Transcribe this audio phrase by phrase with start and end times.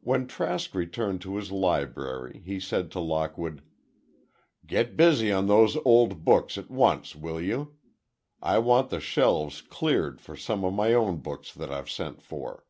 [0.00, 3.62] When Trask returned to his library he said to Lockwood,
[4.66, 7.76] "Get busy on those old books at once, will you?
[8.42, 12.64] I want the shelves cleared for some of my own books that I've sent for."